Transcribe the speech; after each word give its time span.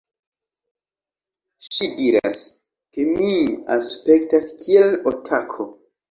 Ŝi 1.67 1.89
diras, 1.99 2.41
ke 2.97 3.05
mi 3.17 3.33
aspektas 3.75 4.49
kiel 4.63 4.97
otako 5.13 5.67